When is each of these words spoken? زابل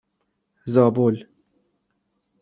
زابل 0.65 1.27